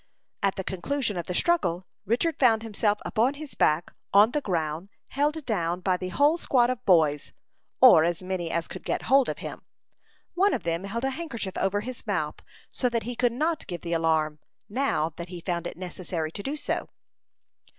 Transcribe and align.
At 0.41 0.55
the 0.55 0.63
conclusion 0.63 1.15
of 1.15 1.27
the 1.27 1.35
struggle 1.35 1.85
Richard 2.07 2.39
found 2.39 2.63
himself 2.63 2.97
upon 3.05 3.35
his 3.35 3.53
back, 3.53 3.93
on 4.11 4.31
the 4.31 4.41
ground, 4.41 4.89
held 5.09 5.45
down 5.45 5.79
by 5.81 5.95
the 5.95 6.09
whole 6.09 6.39
squad 6.39 6.71
of 6.71 6.83
boys, 6.85 7.33
or 7.81 8.03
as 8.03 8.23
many 8.23 8.49
as 8.49 8.67
could 8.67 8.83
get 8.83 9.03
hold 9.03 9.29
of 9.29 9.37
him. 9.45 9.61
One 10.33 10.55
of 10.55 10.63
them 10.63 10.85
held 10.85 11.03
a 11.05 11.11
handkerchief 11.11 11.55
over 11.55 11.81
his 11.81 12.07
mouth, 12.07 12.37
so 12.71 12.89
that 12.89 13.03
he 13.03 13.15
could 13.15 13.31
not 13.31 13.67
give 13.67 13.81
the 13.81 13.93
alarm, 13.93 14.39
now 14.67 15.09
that 15.17 15.29
he 15.29 15.39
found 15.39 15.67
it 15.67 15.77
necessary 15.77 16.31
to 16.31 16.41
do 16.41 16.55
so. 16.57 16.89